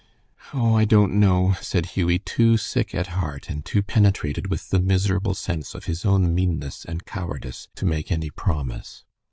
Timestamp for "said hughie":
1.61-2.17